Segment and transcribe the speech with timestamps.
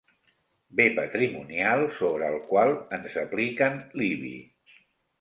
[0.79, 4.37] Be patrimonial sobre el qual ens apliquen l'IBI.